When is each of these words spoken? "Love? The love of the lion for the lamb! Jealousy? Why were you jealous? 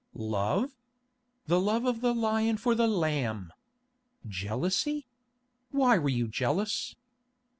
"Love? 0.15 0.71
The 1.45 1.59
love 1.59 1.85
of 1.85 2.01
the 2.01 2.11
lion 2.15 2.57
for 2.57 2.73
the 2.73 2.87
lamb! 2.87 3.53
Jealousy? 4.27 5.05
Why 5.69 5.99
were 5.99 6.09
you 6.09 6.27
jealous? 6.27 6.95